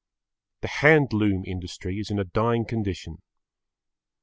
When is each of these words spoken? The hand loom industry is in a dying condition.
The 0.61 0.67
hand 0.67 1.13
loom 1.13 1.43
industry 1.45 1.99
is 1.99 2.09
in 2.09 2.17
a 2.17 2.23
dying 2.23 2.65
condition. 2.65 3.21